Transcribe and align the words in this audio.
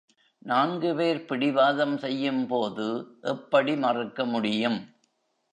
நான்கு 0.41 0.95
பேர் 0.95 1.25
பிடிவாதம் 1.25 1.97
செய்யும்போது 1.97 2.87
எப்படி 3.21 3.75
மறுக்க 3.77 4.25
முடியும்? 4.25 4.79